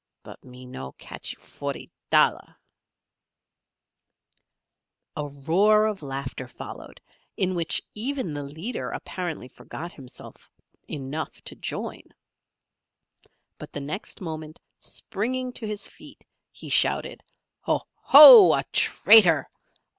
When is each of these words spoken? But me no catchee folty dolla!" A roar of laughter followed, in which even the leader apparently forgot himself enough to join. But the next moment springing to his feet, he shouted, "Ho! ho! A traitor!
But 0.23 0.43
me 0.43 0.65
no 0.65 0.93
catchee 0.93 1.35
folty 1.35 1.91
dolla!" 2.09 2.57
A 5.15 5.27
roar 5.45 5.85
of 5.85 6.01
laughter 6.01 6.47
followed, 6.47 6.99
in 7.37 7.53
which 7.53 7.83
even 7.93 8.33
the 8.33 8.41
leader 8.41 8.89
apparently 8.89 9.47
forgot 9.47 9.91
himself 9.91 10.51
enough 10.87 11.39
to 11.43 11.53
join. 11.55 12.01
But 13.59 13.71
the 13.73 13.81
next 13.81 14.21
moment 14.21 14.59
springing 14.79 15.53
to 15.53 15.67
his 15.67 15.87
feet, 15.87 16.25
he 16.51 16.69
shouted, 16.69 17.21
"Ho! 17.59 17.83
ho! 17.93 18.53
A 18.55 18.63
traitor! 18.71 19.51